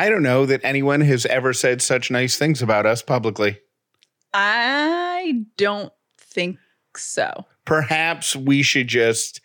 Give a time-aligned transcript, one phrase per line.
[0.00, 3.58] I don't know that anyone has ever said such nice things about us publicly.
[4.32, 6.56] I don't think
[6.96, 7.44] so.
[7.66, 9.42] Perhaps we should just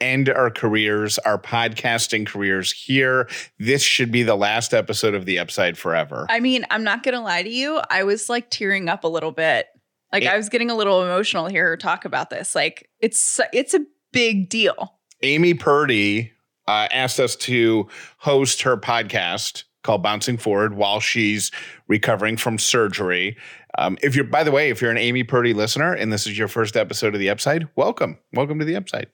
[0.00, 3.28] end our careers, our podcasting careers here.
[3.58, 6.26] This should be the last episode of the Upside Forever.
[6.28, 7.80] I mean, I'm not gonna lie to you.
[7.90, 9.66] I was like tearing up a little bit.
[10.12, 12.54] Like It- I was getting a little emotional here to talk about this.
[12.54, 13.80] Like it's it's a
[14.12, 14.94] big deal.
[15.22, 16.30] Amy Purdy
[16.68, 21.50] uh, asked us to host her podcast called Bouncing Forward while she's
[21.86, 23.36] recovering from surgery.
[23.78, 26.36] Um, if you're, by the way, if you're an Amy Purdy listener and this is
[26.36, 29.08] your first episode of the Upside, welcome, welcome to the Upside.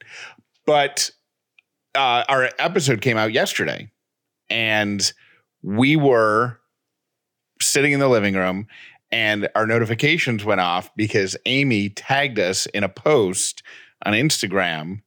[0.64, 1.10] But
[1.94, 3.90] uh, our episode came out yesterday,
[4.48, 5.12] and
[5.62, 6.58] we were
[7.60, 8.66] sitting in the living room,
[9.10, 13.62] and our notifications went off because Amy tagged us in a post
[14.06, 15.02] on Instagram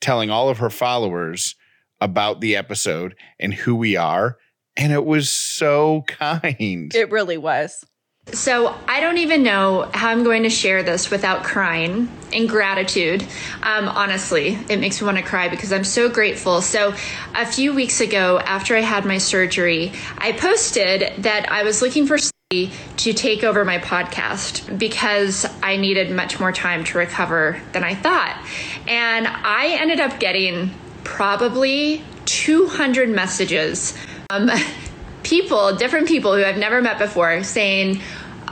[0.00, 1.54] telling all of her followers
[2.00, 4.36] about the episode and who we are.
[4.76, 6.94] And it was so kind.
[6.94, 7.84] It really was.
[8.32, 13.22] So I don't even know how I'm going to share this without crying in gratitude.
[13.62, 16.60] Um, honestly, it makes me want to cry because I'm so grateful.
[16.60, 16.92] So
[17.36, 22.06] a few weeks ago, after I had my surgery, I posted that I was looking
[22.08, 27.60] for somebody to take over my podcast because I needed much more time to recover
[27.72, 28.44] than I thought.
[28.88, 30.72] And I ended up getting
[31.04, 33.96] probably 200 messages.
[34.30, 34.50] Um,
[35.22, 38.00] people, different people who I've never met before, saying,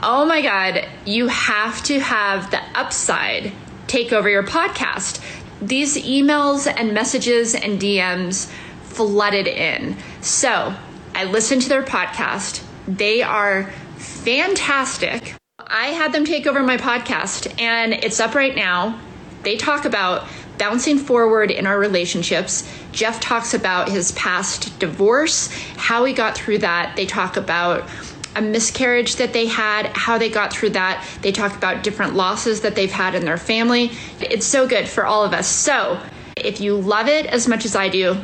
[0.03, 3.51] Oh my God, you have to have the upside
[3.87, 5.23] take over your podcast.
[5.61, 8.51] These emails and messages and DMs
[8.83, 9.97] flooded in.
[10.21, 10.75] So
[11.13, 12.63] I listened to their podcast.
[12.87, 15.35] They are fantastic.
[15.59, 18.99] I had them take over my podcast, and it's up right now.
[19.43, 20.27] They talk about
[20.57, 22.69] bouncing forward in our relationships.
[22.91, 26.95] Jeff talks about his past divorce, how he got through that.
[26.95, 27.89] They talk about
[28.35, 31.05] a miscarriage that they had, how they got through that.
[31.21, 33.91] They talk about different losses that they've had in their family.
[34.19, 35.47] It's so good for all of us.
[35.47, 35.99] So,
[36.37, 38.17] if you love it as much as I do,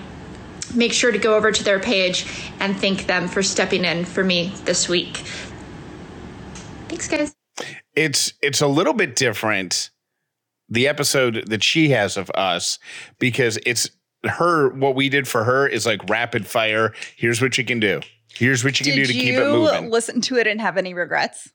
[0.76, 2.26] make sure to go over to their page
[2.60, 5.18] and thank them for stepping in for me this week.
[6.90, 7.34] Thanks, guys.
[7.96, 9.91] It's it's a little bit different
[10.72, 12.80] the episode that she has of us
[13.20, 13.90] because it's
[14.24, 16.94] her what we did for her is like rapid fire.
[17.16, 18.02] Here's what you can do.
[18.34, 19.90] Here's what you can Did do to keep it moving.
[19.92, 21.50] listen to it and have any regrets?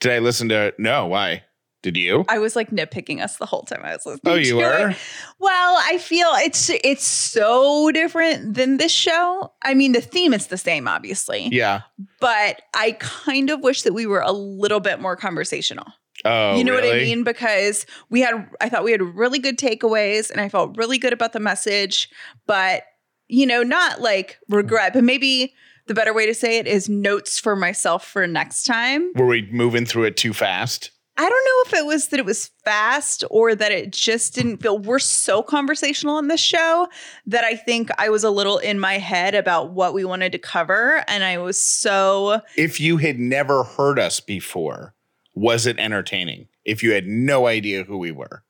[0.00, 0.78] Did I listen to it?
[0.78, 1.44] No, why?
[1.82, 2.24] Did you?
[2.28, 4.32] I was like nitpicking us the whole time I was listening.
[4.32, 4.88] Oh, you to were?
[4.90, 4.96] It.
[5.40, 9.52] Well, I feel it's it's so different than this show.
[9.62, 11.80] I mean, the theme is the same, obviously, Yeah.
[12.20, 15.86] but I kind of wish that we were a little bit more conversational.
[16.24, 17.24] Oh, you know what I mean?
[17.24, 21.12] Because we had, I thought we had really good takeaways, and I felt really good
[21.12, 22.08] about the message.
[22.46, 22.84] But
[23.28, 25.54] you know, not like regret, but maybe
[25.86, 29.10] the better way to say it is notes for myself for next time.
[29.16, 30.90] Were we moving through it too fast?
[31.16, 34.58] I don't know if it was that it was fast or that it just didn't
[34.58, 34.78] feel.
[34.78, 36.88] We're so conversational on this show
[37.26, 40.38] that I think I was a little in my head about what we wanted to
[40.38, 41.04] cover.
[41.08, 44.94] And I was so, If you had never heard us before,
[45.34, 46.48] was it entertaining?
[46.64, 48.44] If you had no idea who we were,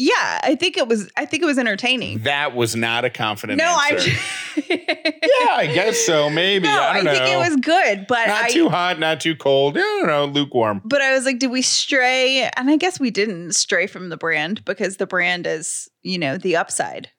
[0.00, 2.20] yeah, I think it was, I think it was entertaining.
[2.20, 4.10] that was not a confident No, I'm answer.
[4.10, 6.30] just, yeah, I guess so.
[6.30, 7.12] Maybe no, I I, don't know.
[7.14, 9.76] think it was good, but not I, too hot, not too cold.
[9.76, 10.82] I don't know, lukewarm.
[10.84, 12.48] but I was like, did we stray?
[12.56, 16.36] And I guess we didn't stray from the brand because the brand is, you know,
[16.38, 17.10] the upside.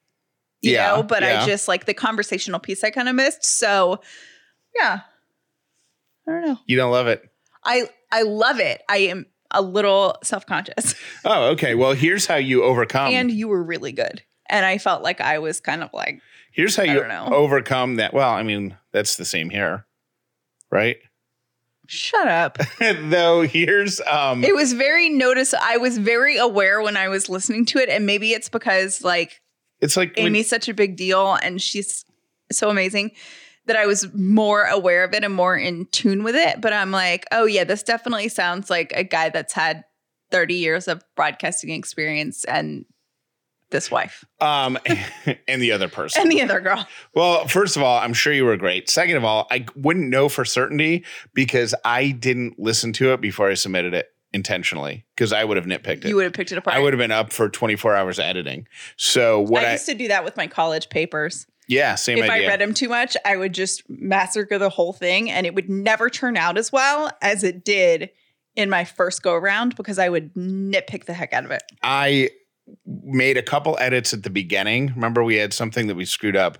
[0.61, 1.41] You Yeah, know, but yeah.
[1.43, 3.43] I just like the conversational piece I kind of missed.
[3.43, 3.99] So
[4.73, 5.01] yeah.
[6.27, 6.59] I don't know.
[6.65, 7.23] You don't love it.
[7.63, 8.81] I I love it.
[8.89, 10.95] I am a little self-conscious.
[11.25, 11.75] Oh, okay.
[11.75, 13.11] Well, here's how you overcome.
[13.11, 14.21] and you were really good.
[14.49, 16.21] And I felt like I was kind of like,
[16.51, 17.27] here's how I you know.
[17.31, 18.13] overcome that.
[18.13, 19.85] Well, I mean, that's the same here,
[20.71, 20.97] right?
[21.91, 22.59] shut up.
[22.79, 27.65] Though here's um it was very notice I was very aware when I was listening
[27.67, 27.89] to it.
[27.89, 29.41] And maybe it's because like
[29.81, 32.05] it's like when- Amy's such a big deal and she's
[32.51, 33.09] so amazing
[33.69, 36.59] that I was more aware of it and more in tune with it.
[36.59, 39.85] But I'm like, oh yeah, this definitely sounds like a guy that's had
[40.31, 42.85] 30 years of broadcasting experience and
[43.69, 44.79] this wife um
[45.47, 46.23] and the other person.
[46.23, 46.87] and the other girl.
[47.13, 48.89] Well, first of all, I'm sure you were great.
[48.89, 51.05] Second of all, I wouldn't know for certainty
[51.35, 55.67] because I didn't listen to it before I submitted it intentionally because I would have
[55.67, 56.05] nitpicked it.
[56.05, 56.75] You would have picked it apart.
[56.75, 58.67] I would have been up for 24 hours editing.
[58.97, 61.45] So what I I, used to do that with my college papers.
[61.69, 62.25] Yeah, same idea.
[62.25, 62.47] if idea.
[62.47, 65.69] I read them too much, I would just massacre the whole thing and it would
[65.69, 68.09] never turn out as well as it did
[68.55, 71.61] in my first go around because I would nitpick the heck out of it.
[71.83, 72.31] I
[72.85, 74.93] made a couple edits at the beginning.
[74.95, 76.57] Remember, we had something that we screwed up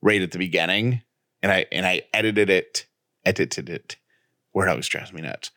[0.00, 1.02] right at the beginning,
[1.42, 2.86] and I and I edited it,
[3.24, 3.96] edited it.
[4.54, 5.50] Word always drives me nuts.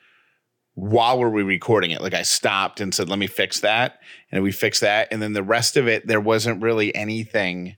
[0.73, 3.99] While we're we recording it, like I stopped and said, "Let me fix that,"
[4.31, 7.77] and we fixed that, and then the rest of it, there wasn't really anything.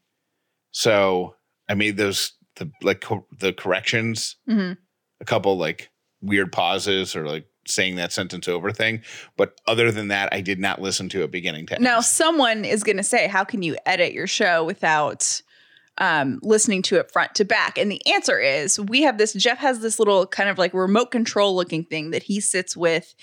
[0.71, 1.35] So
[1.69, 4.77] I made those the like co- the corrections, Mhm.
[5.19, 5.89] a couple like
[6.21, 9.01] weird pauses or like saying that sentence over thing,
[9.37, 11.83] but other than that, I did not listen to it beginning to end.
[11.83, 15.41] Now, someone is going to say, How can you edit your show without
[15.97, 17.77] um, listening to it front to back?
[17.77, 21.11] And the answer is we have this, Jeff has this little kind of like remote
[21.11, 23.13] control looking thing that he sits with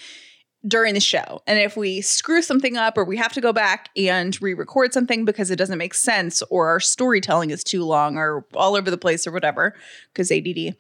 [0.67, 1.41] during the show.
[1.47, 4.93] And if we screw something up or we have to go back and re record
[4.93, 8.91] something because it doesn't make sense or our storytelling is too long or all over
[8.91, 9.75] the place or whatever,
[10.13, 10.75] because ADD.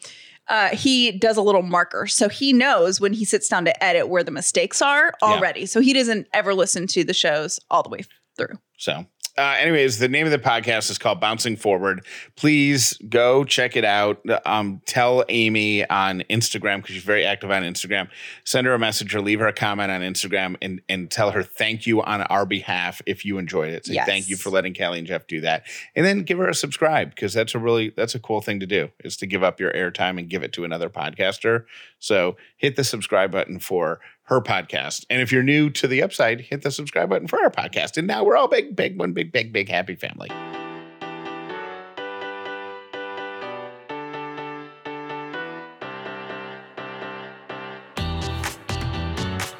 [0.48, 2.06] Uh, he does a little marker.
[2.06, 5.28] So he knows when he sits down to edit where the mistakes are Yeah.
[5.28, 5.66] already.
[5.66, 8.00] So he doesn't ever listen to the shows all the way
[8.36, 8.58] through.
[8.78, 9.04] So,
[9.38, 12.04] uh, anyways, the name of the podcast is called Bouncing Forward.
[12.36, 14.20] Please go check it out.
[14.44, 18.08] Um, tell Amy on Instagram because she's very active on Instagram.
[18.44, 21.42] Send her a message or leave her a comment on Instagram and and tell her
[21.42, 23.86] thank you on our behalf if you enjoyed it.
[23.86, 24.06] Say Yes.
[24.06, 25.64] thank you for letting Callie and Jeff do that,
[25.94, 28.66] and then give her a subscribe because that's a really that's a cool thing to
[28.66, 31.64] do is to give up your airtime and give it to another podcaster.
[32.00, 35.06] So hit the subscribe button for her podcast.
[35.08, 37.96] And if you're new to the upside, hit the subscribe button for our podcast.
[37.96, 40.28] And now we're all big, big, one big, big, big happy family.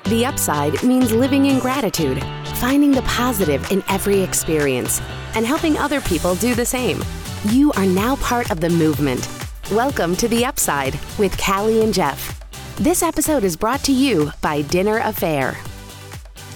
[0.05, 2.23] The upside means living in gratitude,
[2.56, 5.00] finding the positive in every experience,
[5.35, 7.03] and helping other people do the same.
[7.44, 9.26] You are now part of the movement.
[9.70, 12.38] Welcome to The Upside with Callie and Jeff.
[12.81, 15.57] This episode is brought to you by Dinner A'Fare.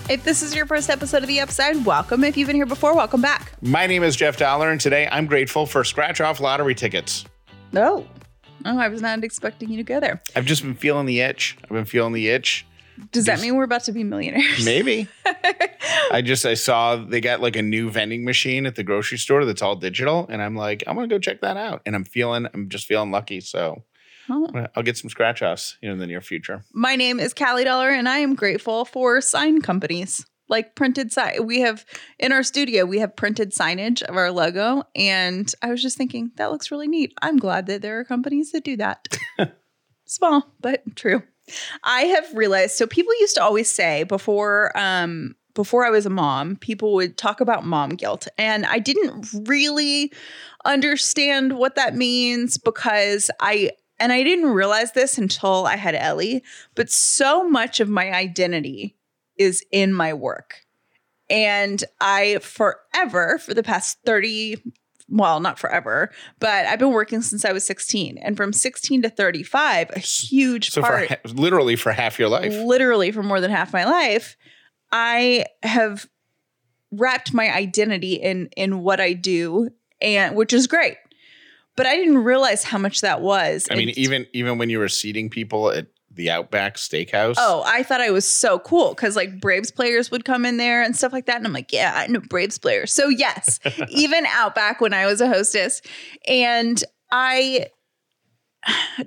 [0.08, 2.22] If this is your first episode of The Upside, welcome.
[2.22, 3.50] If you've been here before, welcome back.
[3.60, 7.24] My name is Jeff Dauler, and today I'm grateful for scratch off lottery tickets.
[7.72, 8.06] No.
[8.64, 10.22] Oh, I was not expecting you to go there.
[10.36, 11.56] I've just been feeling the itch.
[11.64, 12.66] I've been feeling the itch.
[13.10, 14.64] Does that mean we're about to be millionaires?
[14.64, 15.08] Maybe.
[16.12, 19.44] I just I saw they got like a new vending machine at the grocery store
[19.44, 21.82] that's all digital, and I'm like, I'm gonna go check that out.
[21.84, 23.40] And I'm feeling, I'm just feeling lucky.
[23.40, 23.82] So
[24.28, 24.48] Oh.
[24.76, 26.62] I'll get some scratch offs you know, in the near future.
[26.72, 31.46] My name is Callie Dauler, and I am grateful for sign companies like printed sign.
[31.46, 31.84] We have
[32.18, 36.30] in our studio, we have printed signage of our logo, and I was just thinking
[36.36, 37.14] that looks really neat.
[37.22, 39.08] I'm glad that there are companies that do that.
[40.04, 41.22] Small, but true.
[41.82, 42.76] I have realized.
[42.76, 47.16] So people used to always say before, um, before I was a mom, people would
[47.16, 50.12] talk about mom guilt, and I didn't really
[50.64, 53.70] understand what that means because I
[54.02, 56.42] and I didn't realize this until I had Ellie,
[56.74, 58.96] but so much of my identity
[59.38, 60.66] is in my work.
[61.30, 64.56] And I forever, for the past 30,
[65.08, 66.10] well, not forever,
[66.40, 68.18] but I've been working since I was 16.
[68.18, 72.52] And from 16 to 35, a huge So part, ha- literally for half your life.
[72.52, 74.36] literally for more than half my life,
[74.90, 76.06] I have
[76.90, 79.70] wrapped my identity in in what I do
[80.02, 80.96] and which is great.
[81.76, 83.66] But I didn't realize how much that was.
[83.70, 87.36] I mean, And- even even when you were seating people at the Outback Steakhouse.
[87.38, 90.82] Oh, I thought I was so cool because like Braves players would come in there
[90.82, 91.36] and stuff like that.
[91.36, 92.92] And I'm like, yeah, I know Braves players.
[92.92, 93.58] So, yes,
[93.88, 95.80] even Outback when I was a hostess.
[96.28, 97.68] And I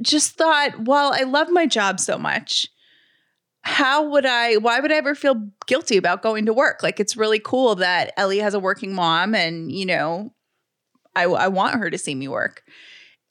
[0.01, 2.67] just thought, well, I love my job so much.
[3.61, 6.83] How would I, why would I ever feel guilty about going to work?
[6.83, 10.33] Like, it's really cool that Ellie has a working mom and, you know,
[11.15, 12.63] I, I want her to see me work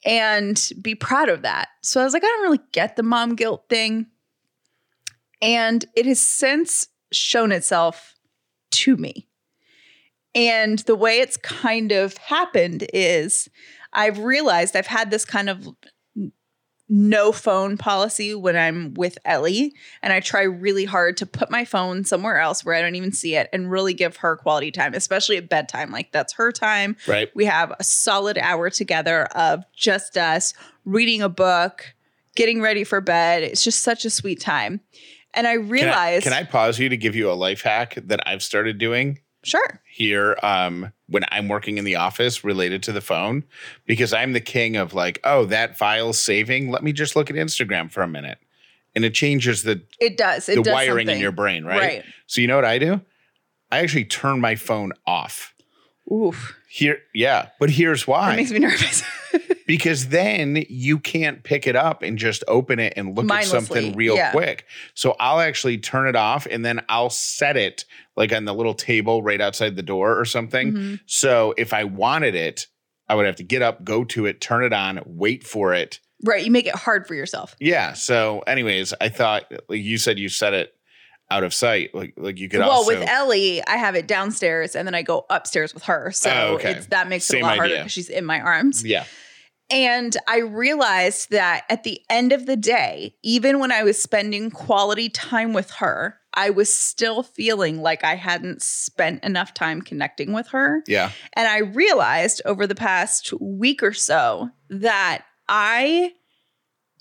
[0.05, 1.69] and be proud of that.
[1.81, 4.07] So I was like, I don't really get the mom guilt thing.
[5.41, 8.15] And it has since shown itself
[8.71, 9.27] to me.
[10.33, 13.47] And the way it's kind of happened is
[13.93, 15.69] I've realized I've had this kind of
[16.87, 19.73] no phone policy when I'm with Ellie.
[20.03, 23.11] And I try really hard to put my phone somewhere else where I don't even
[23.11, 25.91] see it and really give her quality time, especially at bedtime.
[25.91, 26.95] Like that's her time.
[27.07, 27.29] right.
[27.35, 30.53] We have a solid hour together of just us
[30.85, 31.95] reading a book,
[32.35, 33.43] getting ready for bed.
[33.43, 34.81] It's just such a sweet time.
[35.33, 37.95] And I Can I, realized, can I pause you to give you a life hack
[38.05, 39.81] that I've started doing sure.
[39.95, 43.45] Here um, when I'm working in the office related to the phone?
[43.85, 46.69] Because I'm the king of like, oh, that file's saving.
[46.69, 48.37] Let me just look at Instagram for a minute.
[48.93, 50.49] And it changes the It does.
[50.49, 51.79] It the does wiring in your brain, right?
[51.79, 52.03] Right.
[52.27, 52.99] So you know what I do?
[53.71, 55.53] I actually turn my phone off.
[56.11, 56.55] Oof.
[56.69, 58.35] Here, yeah, but here's That why.
[58.35, 59.01] makes me nervous.
[59.65, 63.93] because then you can't pick it up and just open it and look at something
[63.93, 64.31] real yeah.
[64.31, 64.65] quick.
[64.93, 68.73] So I'll actually turn it off and then I'll set it like on the little
[68.73, 70.73] table right outside the door or something.
[70.73, 70.99] Mhm.
[71.05, 72.67] So if I wanted it,
[73.07, 75.99] I would have to get up, go to it, turn it on, wait for it.
[76.23, 76.43] Right.
[76.43, 77.55] You make it hard for yourself.
[77.59, 77.93] Yeah.
[77.93, 80.73] So, anyways, I thought like you said you set it
[81.29, 81.93] out of sight.
[81.93, 85.01] Like like you could well, also with Ellie, I have it downstairs and then I
[85.01, 86.11] go upstairs with her.
[86.11, 86.71] So Oh, okay.
[86.73, 88.83] it's, that makes Same it a lot harder because she's in my arms.
[88.85, 89.05] Yeah.
[89.69, 94.51] And I realized that at the end of the day, even when I was spending
[94.51, 100.33] quality time with her, I was still feeling like I hadn't spent enough time connecting
[100.33, 100.83] with her.
[100.87, 101.11] Yeah.
[101.33, 106.13] And I realized over the past week or so that I,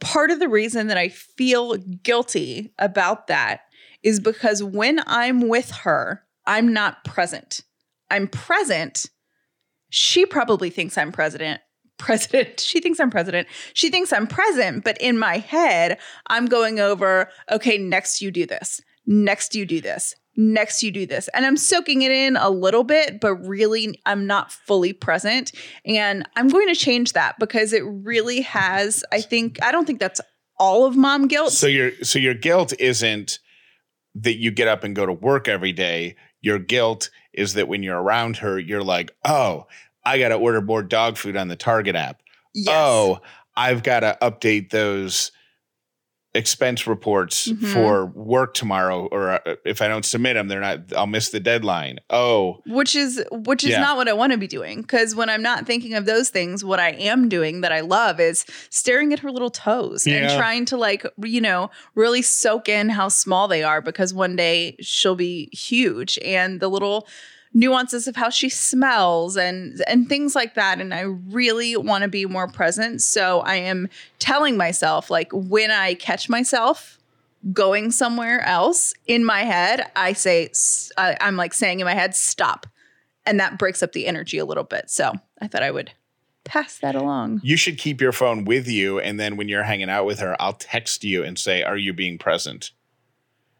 [0.00, 3.62] part of the reason that I feel guilty about that
[4.02, 7.62] is because when I'm with her, I'm not present.
[8.11, 9.06] I'm present.
[9.90, 11.61] She probably thinks I'm president.
[11.99, 12.61] President.
[12.61, 13.49] She thinks I'm president.
[13.73, 18.47] She thinks I'm present, but in my head, I'm going over, okay, next you do
[18.47, 18.81] this.
[19.07, 20.15] Next you do this.
[20.37, 21.29] Next you do this.
[21.29, 25.53] And I'm soaking it in a little bit, but really I'm not fully present.
[25.85, 30.01] And I'm going to change that because it really has, I think, I don't think
[30.01, 30.21] that's
[30.59, 31.53] all of mom guilt.
[31.53, 33.39] So your so your guilt isn't
[34.15, 36.17] that you get up and go to work every day.
[36.41, 39.67] Your guilt is that when you're around her, you're like, oh,
[40.06, 42.20] I got to order more dog food on the Target app.
[42.54, 42.68] yes.
[42.70, 43.20] Oh,
[43.56, 45.30] I've got to update those
[46.37, 47.73] expense reports Mhm.
[47.73, 50.92] for work tomorrow, or uh, if I don't submit them, they're not.
[50.96, 52.00] I'll miss the deadline.
[52.11, 53.80] Oh, which is which is Yeah.
[53.80, 56.64] not what I want to be doing because when I'm not thinking of those things,
[56.64, 60.64] what I am doing that I love is staring at her little toes and trying
[60.66, 65.14] to like you know really soak in how small they are because one day she'll
[65.14, 67.06] be huge and the little
[67.54, 70.80] nuances of how she smells and and things like that.
[70.80, 73.00] And I really want to be more present.
[73.00, 76.99] So I am telling myself like when I catch myself
[77.52, 80.50] going somewhere else in my head I say
[80.99, 82.66] I'm like saying in my head stop.
[83.26, 84.90] And that breaks up the energy a little bit.
[84.90, 85.92] So I thought I would
[86.44, 87.40] pass that along.
[87.42, 90.37] You should keep your phone with you, and then when you're hanging out with her,
[90.38, 92.73] I'll text you and say, "Are you being present?"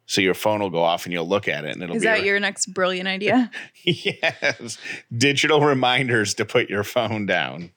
[0.07, 2.09] So your phone will go off, and you'll look at it, and it'll is be
[2.09, 3.51] that your next brilliant idea
[3.83, 4.79] yes,
[5.17, 7.71] digital reminders to put your phone down.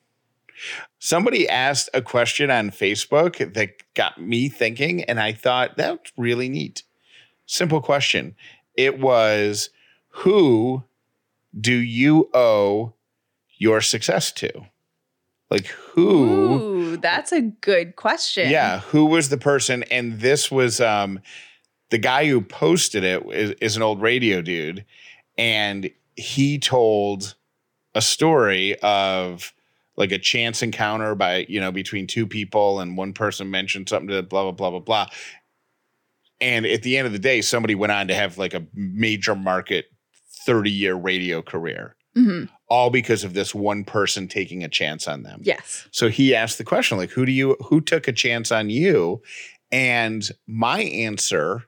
[1.00, 6.50] Somebody asked a question on Facebook that got me thinking, and I thought that's really
[6.50, 6.84] neat.
[7.46, 8.36] Simple question.
[8.76, 9.70] It was
[10.10, 10.84] Who
[11.60, 12.94] do you owe
[13.58, 14.52] your success to?
[15.50, 16.26] Like, who?
[16.26, 19.84] Ooh that's a good question Yeah, who was the person?
[19.84, 21.20] And this was um
[21.90, 24.86] the guy who posted it is, is an old radio dude,
[25.38, 27.36] and he told
[27.96, 29.54] a story of
[29.96, 34.10] like a chance encounter by you know between two people, and one person mentioned something
[34.10, 35.08] to blah blah blah blah blah.
[36.40, 39.36] And at the end of the day, somebody went on to have like a major
[39.36, 39.86] market
[40.46, 42.48] 30 year radio career, Mhm.
[42.70, 45.40] all because of this one person taking a chance on them.
[45.44, 48.70] yes So he asked the question like who do you who took a chance on
[48.70, 49.22] you?
[49.72, 51.66] And my answer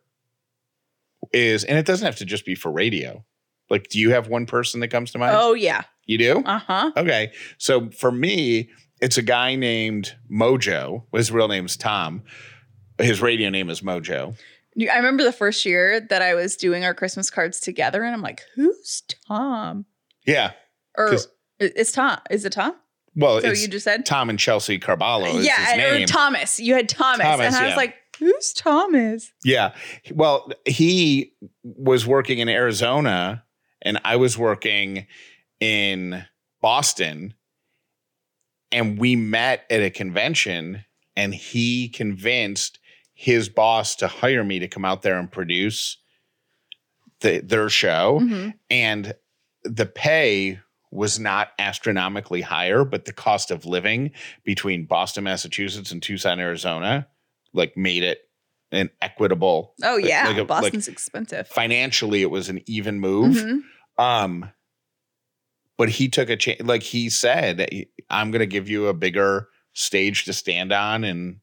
[1.31, 3.23] is and it doesn't have to just be for radio.
[3.69, 5.35] Like do you have one person that comes to mind?
[5.35, 6.43] oh yeah You do?
[6.45, 7.31] uh-huh Okay.
[7.57, 8.69] So for me,
[9.01, 11.03] it's a guy named Mojo.
[11.13, 12.23] His real name's Tom.
[12.97, 14.35] His radio name is Mojo.
[14.79, 18.21] I remember the first year that I was doing our Christmas cards together, and I'm
[18.21, 19.85] like, "Who's Tom?"
[20.25, 20.51] Yeah.
[20.97, 21.15] Or
[21.59, 22.19] is Tom?
[22.29, 22.75] Is it Tom?
[23.15, 26.05] Well, So it's you just said Tom and Chelsea Carballo is yeah, or.
[26.05, 26.59] Thomas.
[26.59, 29.73] You had Thomas, Thomas, and I was like, "Who's Thomas?" Yeah.
[30.13, 31.33] Well, he
[31.63, 33.43] was working in Arizona
[33.81, 35.07] and I was working
[35.59, 36.25] in
[36.61, 37.33] Boston.
[38.71, 40.85] And we met at a convention
[41.15, 42.79] and he convinced
[43.13, 45.97] his boss to hire me to come out there and produce
[47.21, 48.19] the, their show.
[48.21, 48.53] Mhm.
[48.69, 49.13] And
[49.63, 50.59] the pay
[50.91, 54.11] was not astronomically higher, but the cost of living
[54.43, 57.07] between Boston, Massachusetts and Tucson, Arizona,
[57.53, 58.19] like made it
[58.71, 61.47] an equitable Oh Like- yeah, like a- like- Boston's expensive.
[61.47, 63.35] financially it was an even move.
[63.35, 63.61] Mhm.
[63.97, 64.51] um
[65.77, 67.67] but he took a chance like he said
[68.09, 71.39] i'm going to give you a bigger stage to stand on and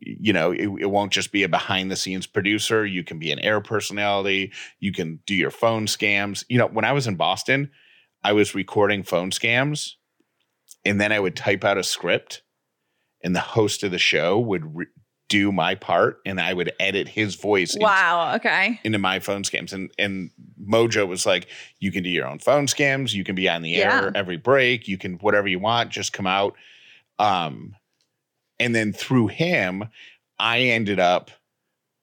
[0.00, 2.84] you know it, it won't just be a behind the scenes producer.
[2.84, 4.52] You can be an air personality.
[4.80, 6.44] You can do your phone scams.
[6.48, 7.70] You know when i was in boston
[8.22, 9.92] i was recording phone scams
[10.84, 12.42] and then i would type out a script
[13.22, 14.86] and the host of the show would re-
[15.28, 18.34] do my part and i would edit his voice into- Wow.
[18.36, 18.78] Okay.
[18.84, 20.30] into my phone scams and and
[20.62, 21.46] mojo was like
[21.80, 24.02] you can do your own phone scams you can be on the Yeah.
[24.02, 26.54] air every break you can whatever you want just come out
[27.18, 27.74] um
[28.60, 29.84] and then through him
[30.38, 31.30] i ended up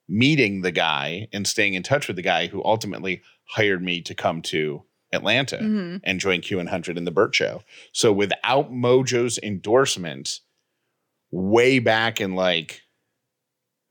[0.10, 4.13] meeting the guy and staying in touch with the guy who ultimately hired me to
[4.13, 5.58] come to Atlanta
[6.04, 7.63] and join Q100 in the Bert Show.
[7.94, 10.40] So without Mojo's endorsement,
[11.32, 12.82] way back in like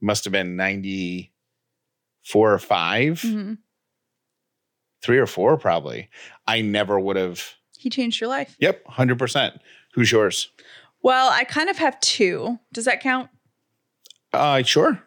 [0.01, 3.59] must have been 94 or 5 Mhm.
[5.03, 6.09] three or four probably
[6.47, 7.43] i never would have
[7.79, 8.57] He changed your life.
[8.59, 9.59] yep 100%
[9.95, 10.51] who's yours
[11.03, 12.59] Well, I kind of have two.
[12.73, 13.31] Does that count?
[14.33, 15.03] uh sure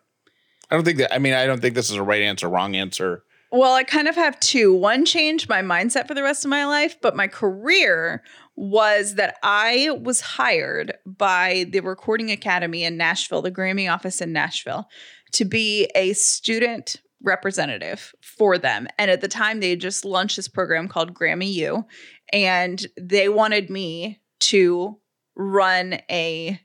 [0.70, 2.76] i don't think that i mean i don't think this is a right answer wrong
[2.76, 4.74] answer Well, I kind of have two.
[4.74, 8.24] One changed my mindset for the rest of my life, but my career
[8.56, 14.32] was that I was hired by the Recording Academy in Nashville, the Grammy office in
[14.32, 14.88] Nashville,
[15.34, 18.88] to be a student representative for them.
[19.00, 21.86] And at the time, they had just launched this program called Grammy U,
[22.32, 25.00] and they wanted me to
[25.36, 26.60] run a,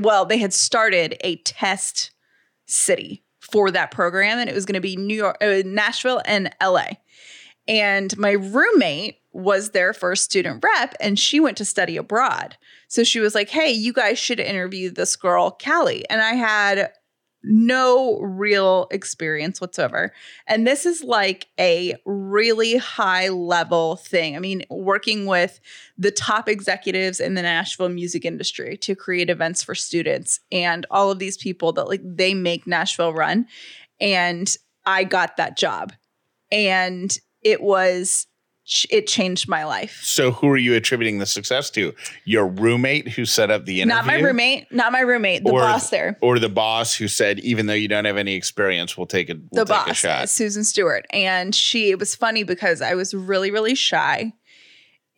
[0.00, 2.12] well, they had started a test
[2.66, 6.54] city for that program and it was going to be New York uh, Nashville and
[6.62, 6.86] LA.
[7.68, 12.56] And my roommate was their first student rep and she went to study abroad.
[12.88, 16.92] So she was like, "Hey, you guys should interview this girl Callie." And I had
[17.44, 20.12] no real experience whatsoever.
[20.46, 24.34] And this is like a really high level thing.
[24.34, 25.60] I mean, working with
[25.98, 31.10] the top executives in the Nashville music industry to create events for students and all
[31.10, 33.46] of these people that like they make Nashville run.
[34.00, 35.92] And I got that job.
[36.50, 38.26] And it was
[38.90, 40.00] it changed my life.
[40.02, 41.92] so who are you attributing the success to
[42.24, 45.60] your roommate who set up the interview Not my roommate, not my roommate, the Or-
[45.60, 46.16] boss there.
[46.22, 49.34] or the boss who said even though you don't have any experience we'll take a
[49.50, 51.04] we'll the take a boss, shot Susan Stewart.
[51.10, 54.32] And she, it was funny because I was really, really shy.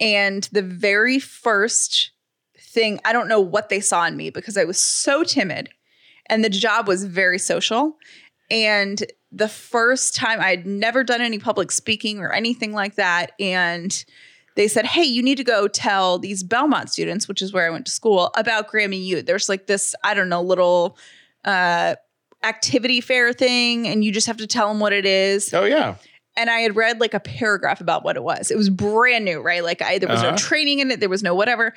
[0.01, 2.11] And the very first
[2.59, 5.71] thing, I don't know what they saw in me because I was so timid.
[6.29, 7.97] And the job was very social.
[8.51, 13.33] And the first time I'd never done any public speaking or anything like that.
[13.41, 14.05] And
[14.55, 17.71] they said, Hey, you need to go tell these Belmont students, which is where I
[17.71, 19.23] went to school, about Grammy U.
[19.23, 20.97] There's like this, I don't know, little
[21.45, 21.97] uh
[22.43, 25.97] activity fair thing, and you just have to tell them what it is oh yeah
[26.37, 28.51] and I had read like a paragraph about what it was.
[28.51, 29.65] It was brand new, right?
[29.65, 30.33] Like I there was Uh-huh.
[30.33, 31.73] no training in it, there was no whatever.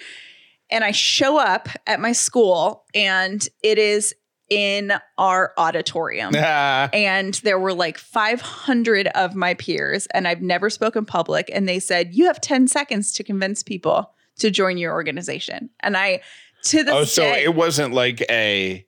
[0.69, 4.13] And I show up at my school and it is
[4.49, 6.33] in our auditorium.
[6.35, 11.67] Ah, and there were like 500 of my peers and I've never spoken public and
[11.67, 16.21] they said, "You have 10 seconds to convince people to join your organization." And I
[16.65, 18.85] to this oh so day, it wasn't like a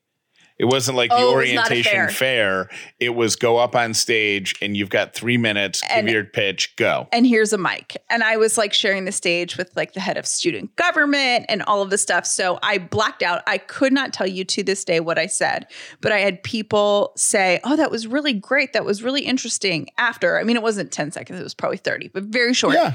[0.62, 2.10] it wasn't like the Oh, it was not a orientation fair.
[2.10, 2.70] fair.
[3.00, 6.76] It was go up on stage and you've got three minutes, And- give your pitch,
[6.76, 7.08] go.
[7.12, 7.98] and here's a mic.
[8.12, 11.64] And I was like sharing the stage with like the head of student government and
[11.64, 12.28] all of this stuff.
[12.28, 13.42] So I blacked out.
[13.48, 15.66] I could not tell you to this day what I said,
[16.00, 18.74] but I had people say, Oh, that was really great.
[18.74, 20.38] That was really interesting after.
[20.38, 22.76] I mean, it wasn't 10 seconds, it was probably 30, but very short.
[22.76, 22.94] Yeah.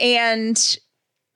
[0.00, 0.76] And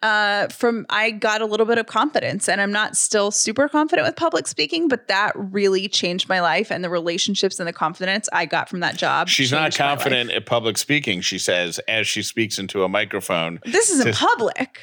[0.03, 4.07] uh from I got a little bit of confidence and I'm not still super confident
[4.07, 8.29] with public speaking, but that really changed my life and the relationships and the confidence
[8.33, 9.29] I got from that job.
[9.29, 9.99] She's not changed my life.
[9.99, 13.59] confident at public speaking, she says, as she speaks into a microphone.
[13.65, 14.79] This isn't Just- public.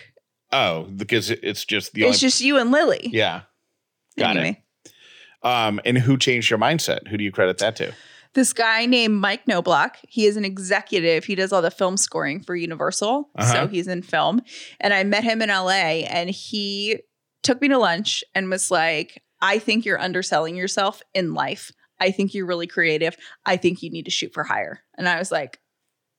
[0.52, 3.10] Oh, because it's just the It's only just you and Lily.
[3.12, 3.42] Yeah.
[4.18, 4.62] Got Anyway.
[4.86, 4.92] it.
[5.48, 7.08] Um, and who changed your mindset?
[7.08, 7.94] Who do you credit that to?
[8.36, 11.24] This guy named Mike Knobloch, he is an executive.
[11.24, 13.30] He does all the film scoring for Universal.
[13.36, 13.52] Uh-huh.
[13.52, 14.42] So he's in film.
[14.80, 17.00] And I met him in LA and he
[17.44, 21.72] took me to lunch and was like, I think you're underselling yourself in life.
[22.00, 23.16] I think you're really creative.
[23.46, 24.82] I think you need to shoot for hire.
[24.98, 25.60] And I was like,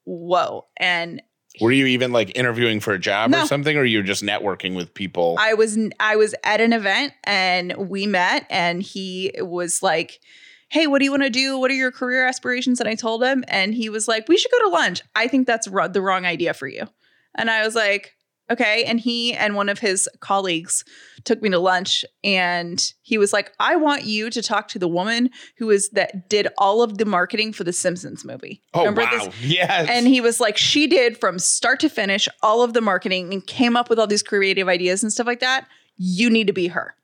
[0.04, 0.66] whoa.
[0.78, 1.20] And
[1.60, 3.42] Were you even like interviewing for a job No.
[3.42, 5.36] or something, or you were just networking with people?
[5.38, 10.20] I was I was at an event and we met and he was like,
[10.68, 11.58] "Hey, what do you want to do?
[11.58, 14.50] What are your career aspirations?" And I told him and he was like, "We should
[14.52, 15.02] go to lunch.
[15.14, 16.88] I think that's ro- the wrong idea for you."
[17.34, 18.14] And I was like,
[18.50, 20.84] "Okay." And he and one of his colleagues
[21.24, 24.88] took me to lunch and he was like, "I want you to talk to the
[24.88, 29.02] woman who is that did all of the marketing for the Simpsons movie." oh Remember
[29.02, 29.10] wow.
[29.26, 29.42] this?
[29.42, 29.88] Yes.
[29.90, 33.46] And he was like, she did from start to finish all of the marketing and
[33.46, 35.66] came up with all these creative ideas and stuff like that.
[35.96, 36.94] You need to be her.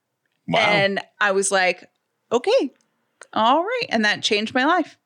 [0.49, 0.61] wow.
[0.61, 1.85] And I was like,
[2.31, 2.71] okay,
[3.33, 3.87] all right.
[3.89, 4.99] And that changed my life.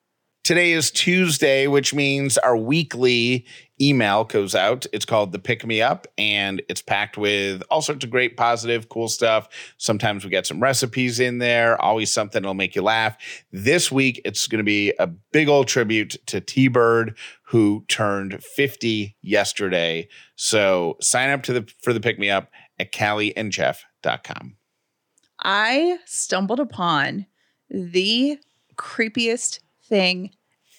[0.47, 3.45] Today is Tuesday, which means our weekly
[3.81, 4.85] email goes out.
[4.93, 8.87] It's called the Pick Me Up, and it's packed with all sorts of great, positive,
[8.87, 9.49] cool stuff.
[9.77, 13.17] Sometimes we get some recipes in there, always something that'll make you laugh.
[13.51, 18.41] This week, it's going to be a big old tribute to T Bird, who turned
[18.41, 20.07] 50 yesterday.
[20.37, 24.55] So sign up to the for the Pick Me Up at callieandjeff.com.
[25.43, 27.25] I stumbled upon
[27.69, 28.39] the
[28.75, 30.31] creepiest thing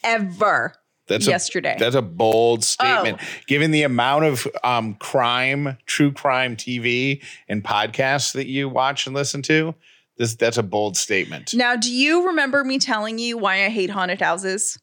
[0.04, 0.74] ever
[1.08, 1.76] That's a- yesterday.
[1.78, 3.18] That's a bold statement.
[3.20, 3.24] Oh.
[3.46, 9.14] Given the amount of um, crime, true crime TV and podcasts that you watch and
[9.14, 9.74] listen to,
[10.16, 11.54] this that's a bold statement.
[11.54, 14.78] now, do you remember me telling you why I hate haunted houses?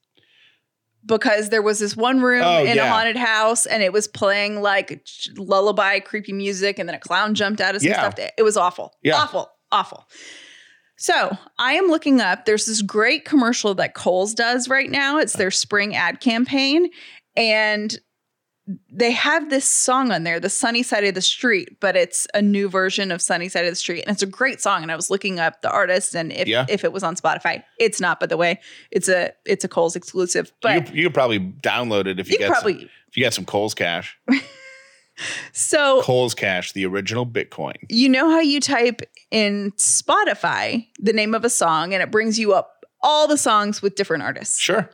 [1.05, 4.61] Because there was this one room Oh, in a haunted house and it was playing
[4.61, 5.05] like
[5.37, 8.09] lullaby, creepy music, and then a clown jumped out of some Yeah.
[8.09, 8.31] stuff.
[8.37, 8.93] It was awful.
[9.03, 9.17] Yeah.
[9.17, 9.49] Awful.
[9.71, 10.07] Awful.
[11.05, 12.45] So I am looking up.
[12.45, 15.19] There's this great commercial that Kohl's does right now.
[15.19, 16.89] It's their spring ad campaign.
[17.35, 17.95] And
[18.91, 22.41] they have this song on there, The Sunny Side of the Street, but it's a
[22.41, 24.01] new version of Sunny Side of the Street.
[24.01, 24.81] And it's a great song.
[24.81, 26.65] And I was looking up the artist and if, Yeah.
[26.69, 27.61] if it was on Spotify.
[27.77, 28.59] It's not, by the way.
[28.89, 30.51] It's a it's a Kohl's exclusive.
[30.63, 33.35] But you, you could probably download it if you, you, probably some, if you got
[33.35, 34.17] some Kohl's Cash.
[35.51, 37.75] so Kohl's Cash, the original Bitcoin.
[37.89, 39.01] you know how you type
[39.31, 43.81] in Spotify the name of a song and it brings you up all the songs
[43.81, 44.59] with different artists.
[44.59, 44.89] Sure.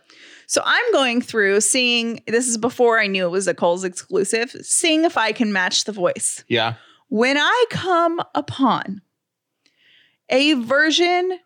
[0.48, 4.54] So I'm going through seeing this is before I knew it was a Kohl's exclusive,
[4.62, 6.44] seeing if I can match the voice.
[6.50, 6.74] Yeah.
[7.08, 9.02] When I come upon
[10.30, 11.40] a version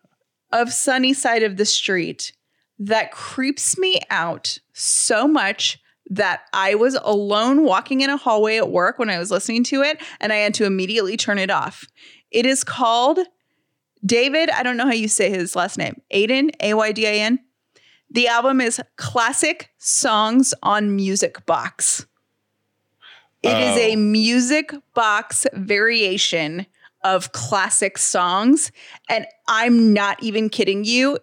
[0.52, 2.32] of Sunny Side of the Street
[2.78, 5.78] that creeps me out so much
[6.10, 9.82] that I was alone walking in a hallway at work when I was listening to
[9.82, 11.86] it and I had to immediately turn it off.
[12.30, 13.18] It is called
[14.04, 16.00] David, I don't know how you say his last name.
[16.14, 17.40] Aydan, A Y D A N.
[18.10, 22.06] The album is Classic Songs on Music Box.
[23.42, 23.96] It is a Oh.
[23.96, 26.66] music box variation
[27.02, 28.70] of classic songs.
[29.08, 31.18] And I'm not even kidding you.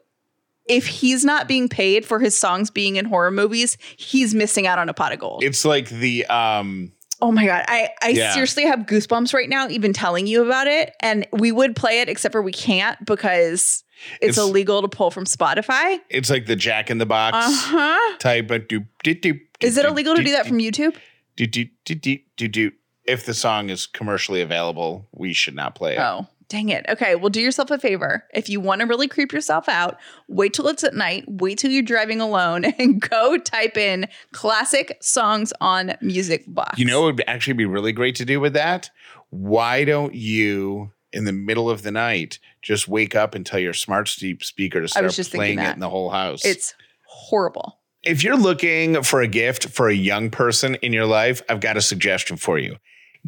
[0.66, 4.80] If he's not being paid for his songs being in horror movies, he's missing out
[4.80, 5.44] on a pot of gold.
[5.44, 8.34] It's like the um Oh my god, I I Yeah.
[8.34, 10.94] seriously have goosebumps right now even telling you about it.
[11.02, 13.84] And we would play it except for we can't because
[14.22, 16.00] it's, It's- illegal to pull from Spotify.
[16.10, 18.18] it's like the Jack in the Box Uh-huh.
[18.20, 19.40] type of doop doop doop.
[19.62, 20.96] Is it illegal to do that from YouTube?
[21.38, 22.72] doop, doop, doop, doop, doop, doop.
[23.06, 26.00] If the song is commercially available, we should not play it.
[26.00, 26.86] Oh, dang it.
[26.88, 28.24] Okay, well do yourself a favor.
[28.32, 31.72] If you want to really creep yourself out, wait till it's at night, wait till
[31.72, 36.78] you're driving alone and go type in classic songs on music box.
[36.78, 38.92] You know, it would actually be really great to do with that.
[39.32, 43.74] Why don't you, in the middle of the night, just wake up and tell your
[43.74, 46.46] smart speaker to start just playing it in the whole house?
[46.46, 46.76] it's
[47.08, 47.80] horrible.
[48.04, 51.78] if you're looking for a gift for a young person in your life, I've got
[51.78, 52.78] a suggestion for you.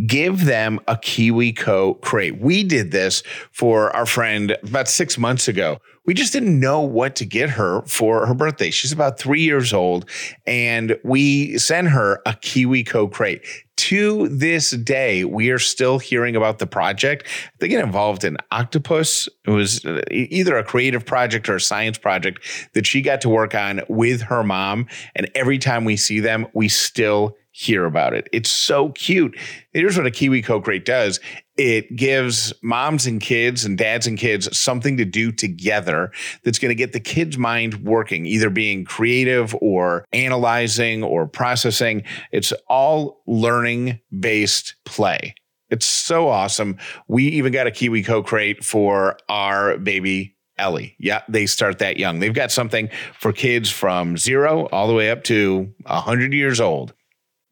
[0.05, 2.39] Give them a KiwiCo crate.
[2.39, 5.79] We did this for our friend about six months ago.
[6.05, 8.69] We just didn't know what to get her for her birthday.
[8.69, 10.07] She's about three years old,
[10.45, 13.43] and we sent her a KiwiCo crate.
[13.77, 17.27] To this day, we are still hearing about the project.
[17.59, 19.27] They get involved in octopus.
[19.45, 22.39] It was uh, either a creative project or a science project
[22.73, 24.87] that she got to work on with her mom.
[25.15, 28.27] And every time we see them, we still hear about it.
[28.33, 29.39] It's so cute.
[29.71, 31.21] Here's what a KiwiCo crate does.
[31.55, 36.11] It gives moms and kids and dads and kids something to do together
[36.43, 42.03] that's going to get the kid's mind working, either being creative or analyzing or processing.
[42.33, 45.33] It's all learning based play.
[45.69, 46.77] It's so awesome.
[47.07, 50.97] We even got a KiwiCo crate for our baby Ellie.
[50.99, 52.19] Yeah, they start that young.
[52.19, 56.93] They've got something for kids from zero all the way up to 100 years old.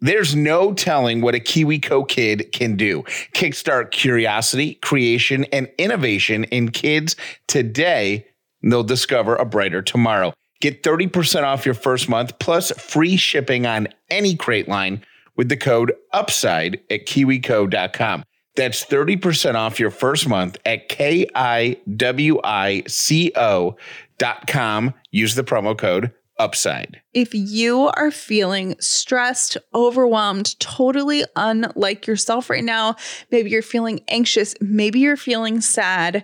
[0.03, 3.03] There's no telling what a KiwiCo kid can do.
[3.33, 7.15] Kickstart curiosity, creation, and innovation in kids
[7.47, 8.27] today.
[8.61, 10.33] and They'll discover a brighter tomorrow.
[10.59, 15.01] Get 30% off your first month plus free shipping on any crate line
[15.37, 18.25] with the code UPSIDE at kiwico.com.
[18.57, 21.77] That's 30% off your first month at K-I-W-I-C-O
[24.17, 24.93] dot com.
[25.11, 27.01] Use the promo code UPSIDE.
[27.13, 32.95] If you are feeling stressed, overwhelmed, totally unlike yourself right now,
[33.31, 36.23] maybe you're feeling anxious, maybe you're feeling sad,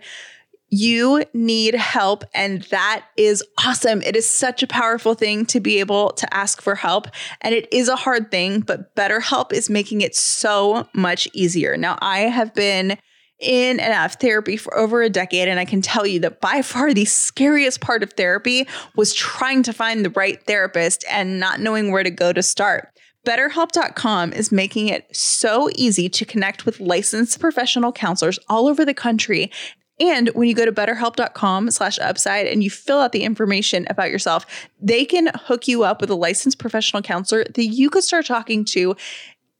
[0.69, 2.23] you need help.
[2.33, 4.01] And that is awesome.
[4.01, 7.07] It is such a powerful thing to be able to ask for help.
[7.41, 11.75] And it is a hard thing, but BetterHelp is making it so much easier.
[11.75, 12.97] Now, I have been
[13.39, 15.47] in and out of therapy for over a decade.
[15.47, 19.63] And I can tell you that by far the scariest part of therapy was trying
[19.63, 22.89] to find the right therapist and not knowing where to go to start.
[23.25, 28.93] BetterHelp.com is making it so easy to connect with licensed professional counselors all over the
[28.93, 29.51] country.
[29.99, 34.09] And when you go to betterhelp.com slash upside and you fill out the information about
[34.09, 34.45] yourself,
[34.79, 38.63] they can hook you up with a licensed professional counselor that you could start talking
[38.65, 38.95] to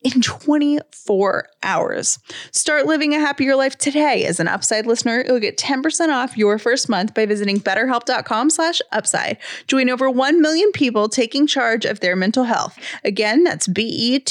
[0.01, 2.19] in 24 hours.
[2.51, 4.25] Start living a happier life today.
[4.25, 8.81] As an Upside listener, you'll get 10% off your first month by visiting betterhelp.com slash
[8.91, 9.37] upside.
[9.67, 12.77] Join over 1 million people taking charge of their mental health.
[13.03, 14.29] Again, that's B-E-T-T-E-R-H-E-L-P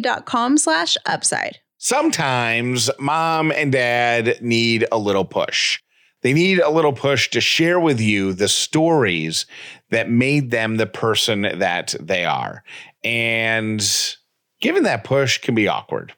[0.00, 1.58] dot com slash upside.
[1.78, 5.80] Sometimes mom and dad need a little push.
[6.22, 9.46] They need a little push to share with you the stories
[9.90, 12.64] that made them the person that they are.
[13.06, 14.16] And
[14.60, 16.12] giving that push can be awkward,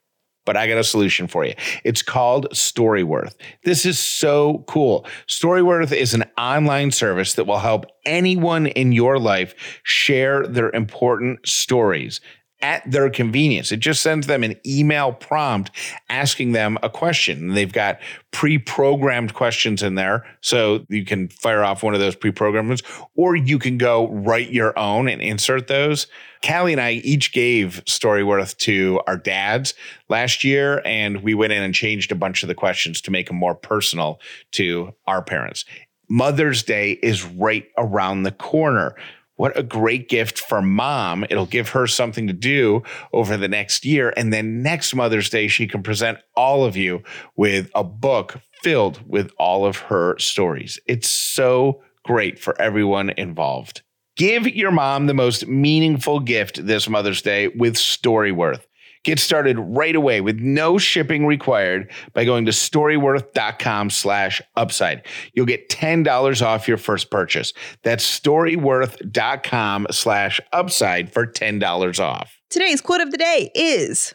[0.46, 1.53] but I got a solution for you.
[1.85, 3.35] It's called Storyworth.
[3.62, 5.07] This is so cool.
[5.27, 11.46] Storyworth is an online service that will help anyone in your life share their important
[11.46, 12.22] stories
[12.61, 13.71] at their convenience.
[13.71, 15.71] It just sends them an email prompt
[16.09, 17.55] asking them a question.
[17.55, 18.01] They've got
[18.33, 20.27] pre-programmed questions in there.
[20.40, 22.83] So you can fire off one of those pre-programmed ones,
[23.14, 26.09] or you can go write your own and insert those.
[26.44, 29.75] Callie and I each gave Storyworth to our dads
[30.09, 33.29] last year, and we went in and changed a bunch of the questions to make
[33.29, 34.21] them more personal
[34.53, 35.64] to our parents.
[36.09, 38.94] Mother's Day is right around the corner
[39.38, 41.24] what a great gift for mom.
[41.31, 44.12] It'll give her something to do over the next year.
[44.16, 47.05] And then next Mother's Day, she can present all of you
[47.37, 50.81] with a book filled with all of her stories.
[50.87, 53.83] It's so great for everyone involved.
[54.16, 58.62] Give your mom the most meaningful gift this Mother's Day with Storyworth.
[59.04, 65.06] Get started right away with no shipping required by going to storyworth.com slash upside.
[65.32, 67.52] You'll get $10 off your first purchase.
[67.82, 72.38] That's storyworth.com slash upside for $10 off.
[72.50, 74.14] Today's quote of the day is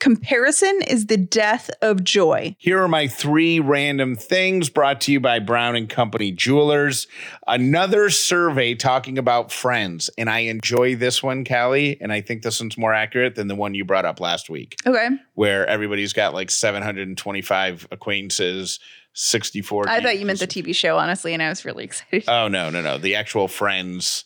[0.00, 2.54] Comparison is the death of joy.
[2.58, 7.06] Here are my three random things brought to you by Brown and Company Jewelers.
[7.46, 10.10] Another survey talking about friends.
[10.18, 11.96] And I enjoy this one, Callie.
[12.02, 14.76] And I think this one's more accurate than the one you brought up last week,
[14.86, 15.08] Okay.
[15.34, 18.80] where everybody's got like 725 acquaintances,
[19.14, 19.88] 64.
[19.88, 22.24] I thought you meant the TV show, honestly, and I was really excited.
[22.28, 22.98] Oh, no, no, no.
[22.98, 24.24] The actual friends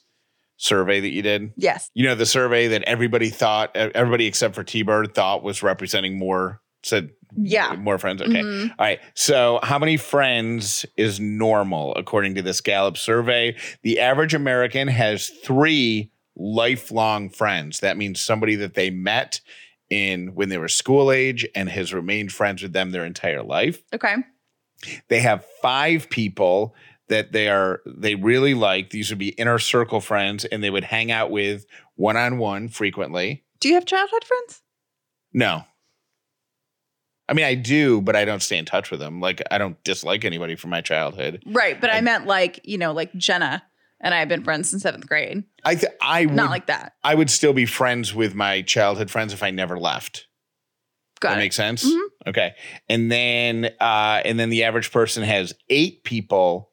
[0.58, 1.52] survey that you did.
[1.56, 1.90] yes.
[1.94, 6.18] You know, the survey that everybody thought, everybody except for T Bird thought was representing
[6.18, 7.74] more, said Yeah.
[7.78, 8.20] more friends.
[8.20, 8.42] Okay.
[8.42, 8.70] Mhm.
[8.70, 9.00] All right.
[9.14, 13.56] So, how many friends is normal according to this Gallup survey?
[13.82, 17.80] The average American has three lifelong friends.
[17.80, 19.40] That means somebody that they met
[19.90, 23.82] in when they were school age and has remained friends with them their entire life.
[23.94, 24.16] Okay.
[25.08, 26.74] They have five people
[27.08, 28.90] that they are they really like.
[28.90, 31.66] These would be inner circle friends, and they would hang out with
[31.96, 33.44] one on one frequently.
[33.60, 34.62] Do you have childhood friends?
[35.32, 35.64] No.
[37.28, 39.20] I mean, I do, but I don't stay in touch with them.
[39.20, 41.42] Like, I don't dislike anybody from my childhood.
[41.46, 41.78] Right.
[41.78, 43.62] But I, I- meant like, you know, like Jenna
[44.00, 45.44] and I have been friends since seventh grade.
[45.64, 46.92] I th- I would Not like that.
[47.04, 50.26] I would still be friends with my childhood friends if I never left.
[51.20, 51.40] Got that it.
[51.40, 51.84] makes sense.
[51.84, 52.00] Mhm.
[52.28, 52.54] Okay,
[52.88, 56.70] and then uh, and then the average person has eight people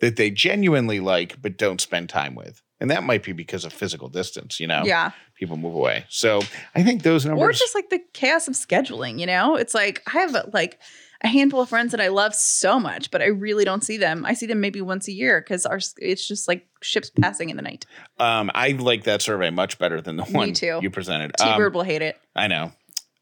[0.00, 3.72] that they genuinely like but don't spend time with, and that might be because of
[3.72, 4.58] physical distance.
[4.60, 5.12] You know, Yeah.
[5.38, 6.04] people move away.
[6.08, 6.40] So
[6.74, 7.42] I think those numbers.
[7.42, 9.56] Or just like the chaos of scheduling, you know?
[9.56, 10.78] It's like I have like
[11.22, 14.26] a handful of friends that I love so much, but I really don't see them.
[14.26, 17.56] I see them maybe once a year because our it's just like ships passing in
[17.56, 17.86] the night.
[18.18, 20.80] um, I like that survey much better than the Me one too.
[20.82, 21.32] you presented.
[21.38, 22.18] T Um, will hate it.
[22.36, 22.72] I know.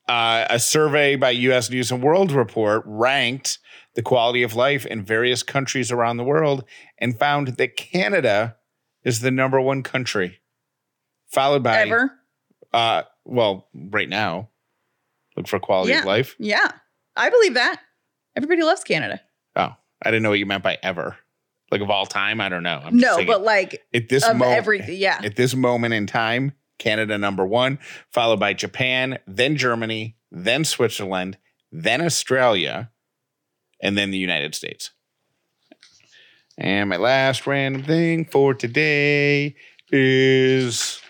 [0.08, 1.70] Uh, a survey by U.S.
[1.70, 3.58] News and World Report ranked
[3.94, 6.64] the quality of life in various countries around the world
[6.98, 8.56] and found that Canada
[9.04, 10.40] is the number one country,
[11.28, 12.12] followed by Ever?
[12.72, 14.48] uh, well, right now,
[15.36, 16.36] look for quality of life.
[16.38, 16.70] Yeah.
[17.16, 17.80] I believe that.
[18.36, 19.20] Everybody loves Canada.
[19.56, 21.18] Oh, I didn't know what you meant by ever,
[21.70, 22.40] like of all time.
[22.40, 22.80] I don't know.
[22.82, 24.88] I'm just no, saying but like at this moment.
[24.88, 25.20] Yeah.
[25.22, 27.78] at this moment in time, Canada number one,
[28.10, 31.36] followed by Japan, then Germany, then Switzerland,
[31.70, 32.90] then Australia,
[33.82, 34.90] and then the United States.
[36.56, 39.56] And my last random thing for today
[39.90, 41.00] is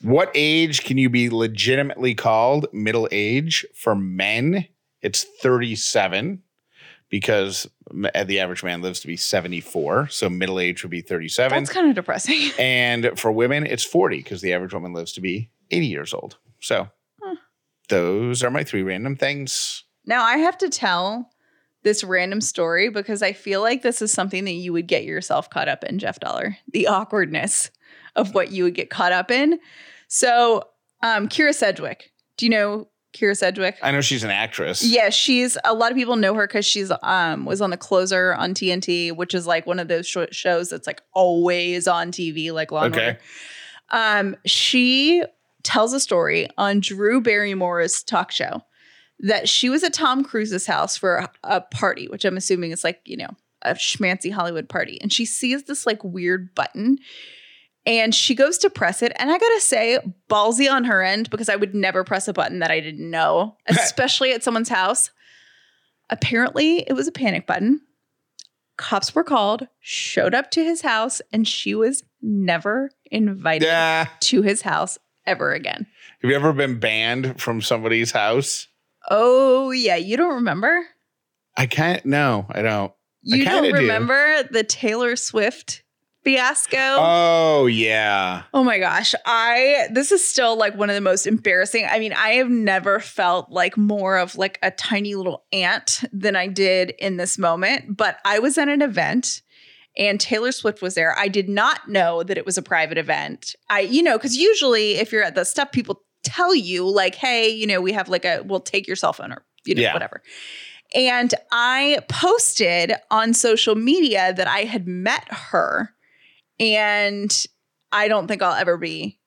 [0.00, 4.66] what age can you be legitimately called middle age for men?
[5.02, 6.42] It's 37
[7.10, 7.66] because
[8.14, 10.08] uh, the average man lives to be 74.
[10.08, 11.58] So middle age would be 37.
[11.58, 12.50] That's kind of depressing.
[12.58, 16.38] and for women, it's 40 because the average woman lives to be 80 years old.
[16.60, 16.88] So.
[17.88, 19.84] Those are my three random things.
[20.06, 21.30] Now I have to tell
[21.82, 25.48] this random story because I feel like this is something that you would get yourself
[25.48, 26.56] caught up in, Jeff Dauler.
[26.72, 27.70] The awkwardness
[28.16, 29.58] of what you would get caught up in.
[30.08, 30.64] So,
[31.02, 32.12] um, Kyra Sedgwick.
[32.36, 33.78] Do you know Kyra Sedgwick.
[33.82, 34.82] I know she's an actress.
[34.82, 38.34] Yeah, she's a lot of people know her because she's um was on the closer
[38.34, 42.52] on TNT, which is like one of those sh- shows that's like always on TV,
[42.52, 43.06] like Law and Okay.
[43.06, 43.18] Order.
[43.90, 45.24] Um, she
[45.68, 48.62] tells a story on Drew Barrymore's talk show
[49.20, 52.84] that she was at Tom Cruise's house for a, a party, which I'm assuming is
[52.84, 53.30] like you know
[53.62, 56.98] a schmancy Hollywood party, and she sees this like weird button.
[57.86, 59.12] And she goes to press it.
[59.18, 62.58] And I gotta say, ballsy on her end, because I would never press a button
[62.58, 65.10] that I didn't know, especially at someone's house.
[66.10, 67.80] Apparently, it was a panic button.
[68.76, 74.08] Cops were called, showed up to his house, and she was never invited Yeah.
[74.20, 74.98] to his house
[75.28, 75.86] ever again.
[76.22, 78.66] Have you ever been banned from somebody's house?
[79.10, 79.96] Oh, yeah.
[79.96, 80.84] You don't remember?
[81.56, 82.04] I can't.
[82.04, 82.92] No, I don't.
[83.22, 83.76] You don't kinda do.
[83.76, 85.82] remember the Taylor Swift
[86.24, 86.76] fiasco?
[86.78, 88.44] Oh yeah.
[88.54, 89.14] Oh my gosh.
[89.26, 91.86] I this is still like one of the most embarrassing.
[91.90, 96.36] I mean, I have never felt like more of like a tiny little ant than
[96.36, 99.42] I did in this moment, but I was at an event
[99.98, 101.14] and Taylor Swift was there.
[101.18, 103.54] I did not know that it was a private event.
[103.68, 107.48] I you know, cuz usually if you're at the stuff people tell you like, "Hey,
[107.48, 109.92] you know, we have like a we'll take your cell phone or you know, Yeah.
[109.92, 110.22] whatever."
[110.94, 115.94] And I posted on social media that I had met her
[116.58, 117.46] and
[117.92, 119.18] I don't think I'll ever be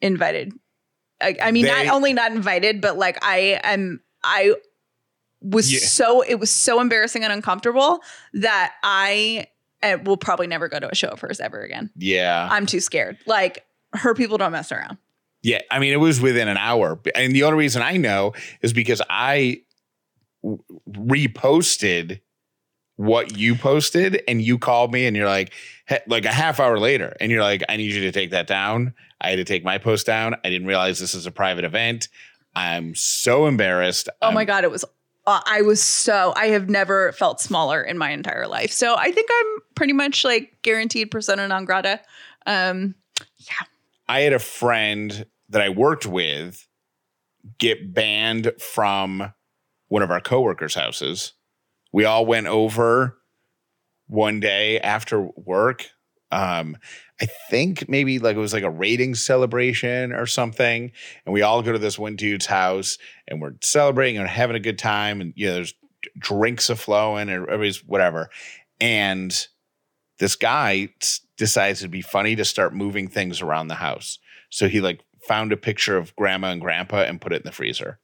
[0.00, 0.52] invited.
[1.20, 4.54] I, I mean, They- not only not invited, but like I am, I
[5.40, 5.80] was Yeah.
[5.80, 8.00] so, it was so embarrassing and uncomfortable
[8.34, 9.46] that I
[9.82, 11.90] uh, will probably never go to a show of hers ever again.
[11.96, 12.48] Yeah.
[12.50, 13.18] I'm too scared.
[13.26, 13.64] Like
[13.94, 14.98] her people don't mess around.
[15.42, 18.72] Yeah, I mean, it was within an hour, and the only reason I know is
[18.72, 19.60] because I
[20.90, 22.20] reposted
[22.96, 25.52] what you posted, and you called me, and you're like,
[25.88, 28.48] he- like a half hour later, and you're like, I need you to take that
[28.48, 28.94] down.
[29.20, 30.34] I had to take my post down.
[30.44, 32.08] I didn't realize this is a private event.
[32.56, 34.08] I'm so embarrassed.
[34.20, 34.64] Oh my I'm- God.
[34.64, 34.84] It was,
[35.26, 38.72] uh, I was so, I have never felt smaller in my entire life.
[38.72, 42.00] So I think I'm pretty much like guaranteed persona non grata.
[42.46, 42.96] Um,
[44.08, 46.66] I had a friend that I worked with
[47.58, 49.32] get banned from
[49.86, 51.32] one of our coworkers' houses.
[51.92, 53.18] We all went over
[54.08, 55.86] one day after work.
[56.30, 56.76] Um,
[57.20, 60.92] I think maybe like it was like a rating celebration or something.
[61.24, 64.60] And we all go to this one dude's house and we're celebrating and having a
[64.60, 65.20] good time.
[65.20, 65.74] And, you know, there's
[66.18, 68.28] drinks are flowing and everybody's whatever.
[68.80, 69.48] And
[70.18, 74.18] this guy s- decides it'd be funny to start moving things around the house.
[74.50, 77.52] So he like found a picture of grandma and grandpa and put it in the
[77.52, 77.98] freezer.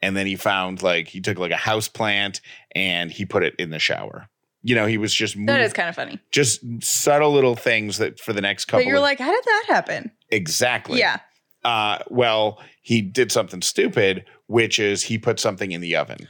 [0.00, 2.40] And then he found like he took like a house plant
[2.74, 4.28] and he put it in the shower.
[4.64, 6.20] You know, he was just that mov- is kind of funny.
[6.30, 9.44] just subtle little things that for the next couple But you're of like, how did
[9.44, 10.10] that happen?
[10.30, 10.98] exactly.
[10.98, 11.18] Yeah.
[11.64, 16.28] Uh well, he did something stupid, which is he put something in the oven.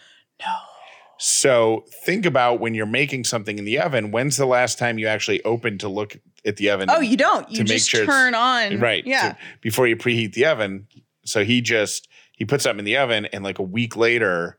[1.25, 5.07] So think about when you're making something in the oven, when's the last time you
[5.07, 6.91] actually opened to look at the oven?
[6.91, 7.49] Oh, you don't.
[7.49, 8.81] You just sure turn on.
[8.81, 9.31] right Yeah.
[9.35, 10.89] to- before you preheat the oven
[11.25, 14.59] so he just he puts something in the oven and like a week later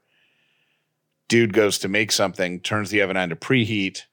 [1.28, 4.04] dude goes to make something turns the oven on to preheat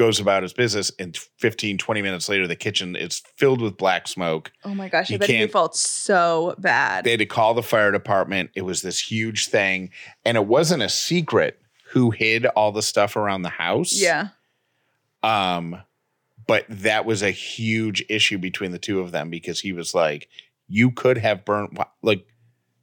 [0.00, 4.08] goes about his business and 15 20 minutes later the kitchen is filled with black
[4.08, 5.10] smoke oh my gosh.
[5.10, 7.04] I You bet you can't- felt so bad.
[7.04, 9.90] they had to call the fire department it was this huge thing
[10.24, 11.60] and it wasn't a secret
[11.90, 14.28] who hid all the stuff around the house yeah.
[15.22, 15.76] Um,
[16.46, 20.28] but that was a huge issue between the two of them because he was like,
[20.66, 22.24] "You could have burnt like,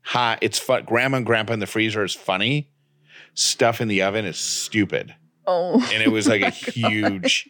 [0.01, 0.84] hi, it's fun.
[0.86, 2.69] Grandma and Grandpa in the freezer is funny.
[3.34, 5.15] Stuff in the oven is stupid."
[5.48, 5.74] Oh.
[5.94, 7.50] And it was like a huge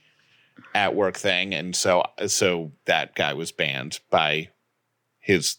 [0.76, 4.50] at work thing, and so so that guy was banned by
[5.20, 5.58] his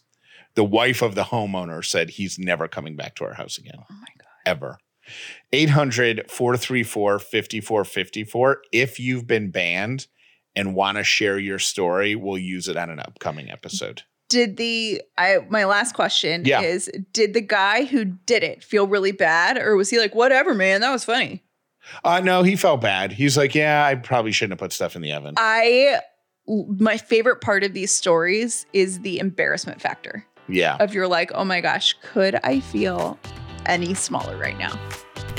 [0.55, 3.85] the wife of the homeowner said he's never coming back to our house again Oh
[3.93, 4.27] my god.
[4.45, 4.77] ever.
[5.53, 8.61] 800 434 5454.
[8.71, 10.07] If you've been banned
[10.55, 14.03] and want to share your story, we'll use it on an upcoming episode.
[14.29, 16.61] Did the I my last question Yeah.
[16.61, 20.53] is did the guy who did it feel really bad or was he like whatever
[20.53, 21.43] man that was funny?
[22.03, 23.11] Uh, no, he felt bad.
[23.11, 25.35] He's like, yeah, I probably shouldn't have put stuff in the oven.
[25.37, 25.99] I
[26.47, 30.77] my favorite part of these stories is the embarrassment factor yeah.
[30.79, 33.19] of you're like, "Oh my gosh, could I feel
[33.65, 34.77] any smaller right now?"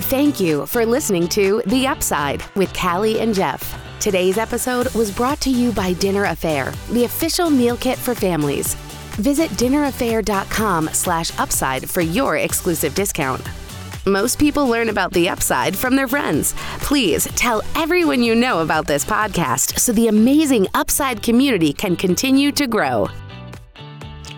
[0.04, 3.78] Thank you for listening to The Upside with Callie and Jeff.
[4.00, 8.74] Today's episode was brought to you by Dinner A'Fare, the official meal kit for families.
[9.16, 13.42] Visit dinnerafare.com slash upside for your exclusive discount.
[14.06, 16.54] Most people learn about the upside from their friends.
[16.78, 22.50] Please tell everyone you know about this podcast so the amazing upside community can continue
[22.52, 23.08] to grow.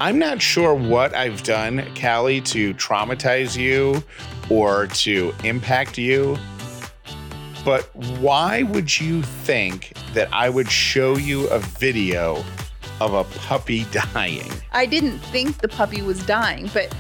[0.01, 4.03] I'm not sure what I've done, Callie, to traumatize you
[4.51, 6.37] or to impact you.
[7.65, 12.45] But why would you think that I would show you a video
[13.01, 14.51] of a puppy dying?
[14.73, 16.93] I didn't think the puppy was dying, but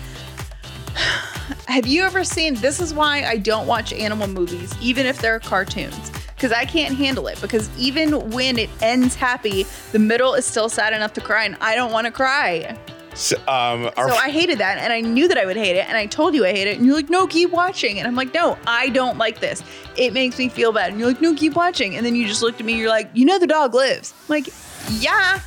[1.68, 5.40] have you ever seen this is why I don't watch animal movies, even if they're
[5.40, 6.10] cartoons.
[6.34, 7.40] Because I can't handle it.
[7.40, 11.56] Because even when it ends happy, the middle is still sad enough to cry, and
[11.60, 12.76] I don't want to cry.
[13.14, 15.96] So, um, So I hated that, and I knew that I would hate it, and
[15.96, 17.98] I told you I hate it, and you're like, no, keep watching.
[17.98, 19.62] And I'm like, no, I don't like this.
[19.96, 20.90] It makes me feel bad.
[20.90, 21.94] And you're like, no, keep watching.
[21.94, 24.14] And then you just looked at me, you're like, you know, the dog lives.
[24.22, 24.48] I'm like,
[24.90, 25.40] yeah,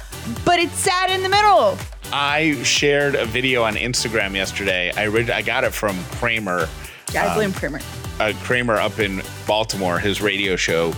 [0.46, 1.78] but it's sad in the middle.
[2.14, 4.92] I shared a video on Instagram yesterday.
[4.96, 6.68] I read, I got it from Kramer.
[7.14, 7.80] Yeah, I blame Kramer.
[8.20, 10.94] uh, Kramer up in Baltimore, his radio show,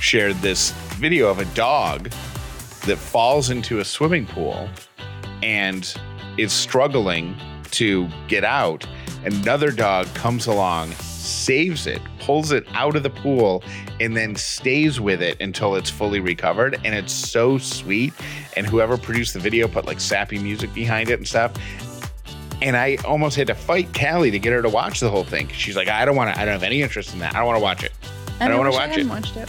[0.00, 2.10] shared this video of a dog
[2.86, 4.68] that falls into a swimming pool
[5.42, 5.94] and
[6.38, 7.36] is struggling
[7.72, 8.86] to get out.
[9.24, 10.90] Another dog comes along,
[11.20, 13.62] saves it, pulls it out of the pool,
[14.00, 16.80] and then stays with it until it's fully recovered.
[16.84, 18.12] And it's so sweet.
[18.56, 21.52] And whoever produced the video put like sappy music behind it and stuff.
[22.62, 25.48] And I almost had to fight Callie to get her to watch the whole thing.
[25.48, 27.34] She's like, I don't want to, I don't have any interest in that.
[27.34, 27.92] I don't want to watch it.
[28.40, 29.06] I don't want to watch it.
[29.06, 29.48] Watched it.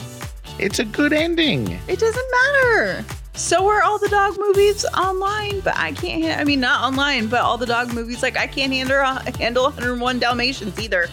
[0.59, 1.79] It's a good ending.
[1.87, 3.05] It doesn't matter.
[3.33, 6.23] So are all the dog movies online, but I can't.
[6.23, 8.21] Ha- I mean, not online, but all the dog movies.
[8.21, 11.07] Like I can't handle uh, handle 101 Dalmatians either.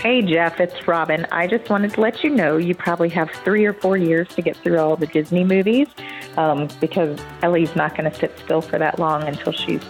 [0.00, 1.26] Hey Jeff, it's Robin.
[1.32, 4.42] I just wanted to let you know you probably have three or four years to
[4.42, 5.88] get through all the Disney movies
[6.36, 9.82] um, because Ellie's not going to sit still for that long until she's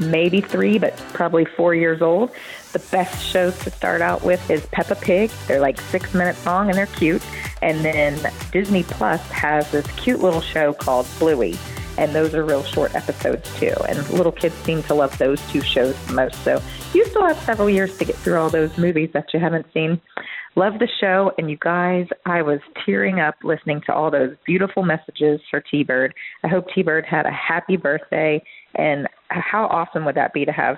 [0.00, 2.32] maybe three, but probably four years old.
[2.72, 5.30] The best shows to start out with is Peppa Pig.
[5.46, 7.22] They're like six minutes long and they're cute.
[7.62, 11.56] And then Disney Plus has this cute little show called Bluey.
[11.98, 13.74] And those are real short episodes too.
[13.88, 16.42] And little kids seem to love those two shows the most.
[16.44, 19.66] So you still have several years to get through all those movies that you haven't
[19.72, 20.00] seen.
[20.54, 21.32] Love the show.
[21.38, 25.84] And you guys, I was tearing up listening to all those beautiful messages for T
[25.84, 26.14] Bird.
[26.44, 28.42] I hope T Bird had a happy birthday.
[28.74, 30.76] And how awesome would that be to have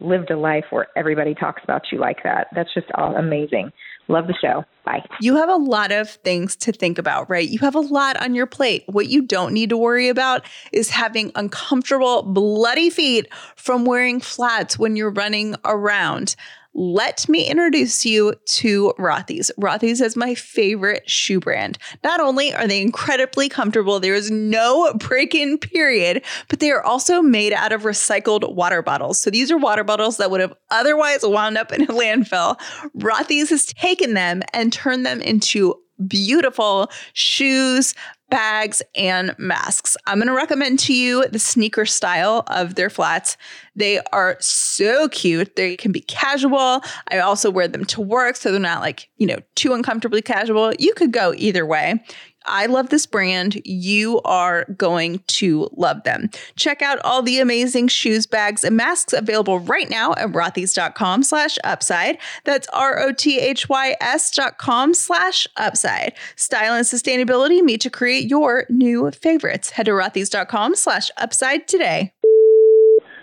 [0.00, 2.48] lived a life where everybody talks about you like that?
[2.54, 3.72] That's just all amazing.
[4.08, 4.64] Love the show.
[4.84, 5.02] Bye.
[5.20, 7.48] You have a lot of things to think about, right?
[7.48, 8.84] You have a lot on your plate.
[8.86, 14.78] What you don't need to worry about is having uncomfortable, bloody feet from wearing flats
[14.78, 16.36] when you're running around.
[16.76, 19.52] Let me introduce you to Rothy's.
[19.56, 21.78] Rothy's is my favorite shoe brand.
[22.02, 26.82] Not only are they incredibly comfortable, there is no break in period, but they are
[26.82, 29.20] also made out of recycled water bottles.
[29.20, 32.58] So these are water bottles that would have otherwise wound up in a landfill.
[32.98, 35.76] Rothy's has taken them and turned them into
[36.08, 37.94] beautiful shoes,
[38.30, 39.96] bags, and masks.
[40.06, 43.36] I'm going to recommend to you the sneaker style of their flats.
[43.76, 45.56] They are so cute.
[45.56, 46.82] They can be casual.
[47.08, 50.72] I also wear them to work, so they're not like, you know, too uncomfortably casual.
[50.78, 52.02] You could go either way.
[52.46, 53.60] I love this brand.
[53.64, 56.30] You are going to love them.
[56.56, 61.58] Check out all the amazing shoes, bags, and masks available right now at rothys.com slash
[61.64, 62.18] upside.
[62.44, 66.12] That's R-O-T-H-Y-S dot com slash upside.
[66.36, 69.70] Style and sustainability meet to create your new favorites.
[69.70, 72.12] Head to rothys.com slash upside today.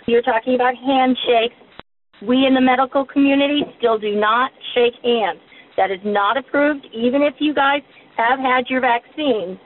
[0.08, 1.56] You're talking about handshakes.
[2.28, 5.40] We in the medical community still do not shake hands.
[5.78, 7.82] That is not approved, even if you guys
[8.30, 9.60] have had your vaccine.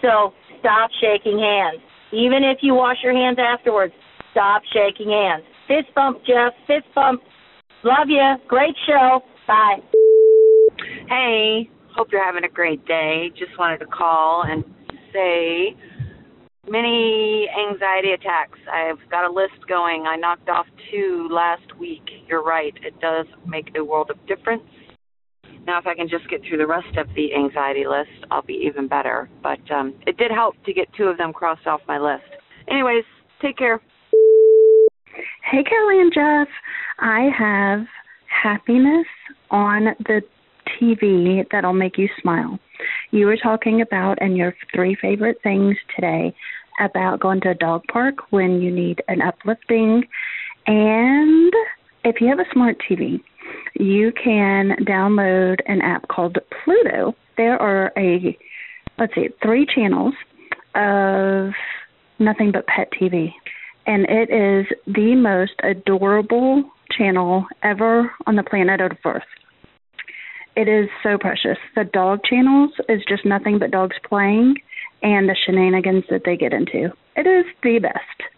[0.00, 1.82] So stop shaking hands.
[2.12, 3.92] Even if you wash your hands afterwards,
[4.30, 5.42] stop shaking hands.
[5.66, 6.52] Fist bump, Jeff.
[6.66, 7.22] Fist bump.
[7.82, 8.34] Love you.
[8.46, 9.20] Great show.
[9.46, 9.78] Bye.
[11.08, 13.30] Hey, hope you're having a great day.
[13.38, 14.64] Just wanted to call and
[15.12, 15.74] say
[16.68, 18.58] many anxiety attacks.
[18.72, 20.04] I've got a list going.
[20.06, 22.02] I knocked off two last week.
[22.28, 24.62] You're right, it does make a world of difference.
[25.66, 28.62] Now, if I can just get through the rest of the anxiety list, I'll be
[28.66, 29.28] even better.
[29.42, 32.24] But um, it did help to get two of them crossed off my list.
[32.70, 33.04] Anyways,
[33.42, 33.80] take care.
[35.50, 36.48] Hey, Kelly and Jeff.
[37.00, 37.86] I have
[38.42, 39.06] happiness
[39.50, 40.22] on the
[40.80, 42.58] TV that'll make you smile.
[43.10, 46.34] You were talking about and your three favorite things today
[46.80, 50.04] about going to a dog park when you need an uplifting.
[50.66, 51.52] And
[52.04, 53.20] if you have a smart TV,
[53.74, 57.14] you can download an app called Pluto.
[57.36, 58.36] There are a
[58.98, 60.14] let's see, three channels
[60.74, 61.52] of
[62.18, 63.32] nothing but pet TV.
[63.86, 69.22] And it is the most adorable channel ever on the planet Earth.
[70.56, 71.58] It is so precious.
[71.74, 74.54] The dog channels is just nothing but dogs playing,
[75.02, 76.90] and the shenanigans that they get into.
[77.14, 78.35] It is the best.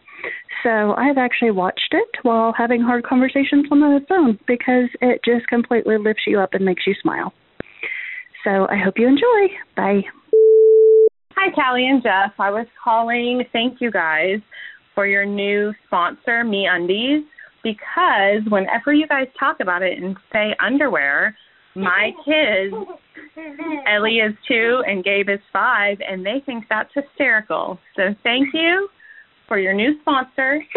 [0.63, 5.47] So I've actually watched it while having hard conversations on the phone because it just
[5.49, 7.33] completely lifts you up and makes you smile.
[8.45, 9.55] So I hope you enjoy.
[9.77, 10.03] Bye.
[11.37, 12.33] Hi, Callie and Jeff.
[12.39, 13.45] I was calling.
[13.53, 14.41] Thank you guys
[14.95, 17.23] for your new sponsor, MeUndies,
[17.63, 21.37] because whenever you guys talk about it and say underwear,
[21.77, 22.75] my kids,
[23.87, 27.79] Ellie is two and Gabe is five, and they think that's hysterical.
[27.95, 28.89] So thank you
[29.49, 30.65] for your new sponsor.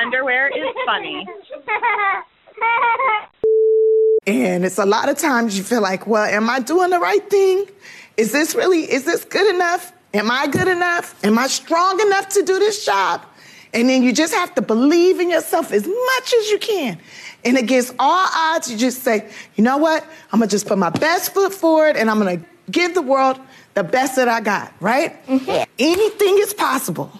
[0.00, 1.26] underwear is funny.
[4.26, 7.28] And it's a lot of times you feel like, well, am I doing the right
[7.30, 7.66] thing?
[8.16, 9.92] Is this really, is this good enough?
[10.12, 11.22] Am I good enough?
[11.24, 13.24] Am I strong enough to do this job?
[13.72, 16.98] And then you just have to believe in yourself as much as you can.
[17.44, 20.04] And against all odds, you just say, you know what?
[20.32, 23.38] I'm gonna just put my best foot forward and I'm gonna give the world
[23.74, 25.24] the best that I got, right?
[25.26, 25.70] Mm-hmm.
[25.78, 27.12] Anything is possible.